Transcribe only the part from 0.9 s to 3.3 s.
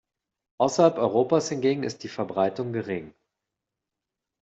Europas hingegen ist die Verbreitung gering.